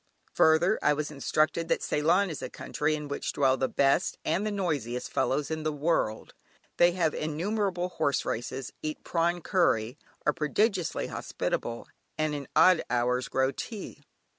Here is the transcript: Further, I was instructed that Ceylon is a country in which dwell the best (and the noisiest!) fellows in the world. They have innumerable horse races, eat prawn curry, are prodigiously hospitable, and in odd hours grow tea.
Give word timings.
Further, 0.33 0.79
I 0.81 0.93
was 0.93 1.11
instructed 1.11 1.67
that 1.67 1.83
Ceylon 1.83 2.31
is 2.31 2.41
a 2.41 2.49
country 2.49 2.95
in 2.95 3.07
which 3.07 3.33
dwell 3.33 3.55
the 3.55 3.67
best 3.69 4.17
(and 4.25 4.43
the 4.47 4.51
noisiest!) 4.51 5.11
fellows 5.13 5.51
in 5.51 5.61
the 5.61 5.71
world. 5.71 6.33
They 6.77 6.93
have 6.93 7.13
innumerable 7.13 7.89
horse 7.89 8.25
races, 8.25 8.73
eat 8.81 9.03
prawn 9.03 9.41
curry, 9.43 9.99
are 10.25 10.33
prodigiously 10.33 11.05
hospitable, 11.05 11.87
and 12.17 12.33
in 12.33 12.47
odd 12.55 12.81
hours 12.89 13.27
grow 13.27 13.51
tea. 13.51 14.01